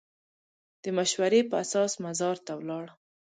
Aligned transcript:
د 0.83 0.85
مشورې 0.97 1.41
په 1.49 1.55
اساس 1.63 1.91
مزار 2.03 2.37
ته 2.45 2.51
ولاړ. 2.59 2.85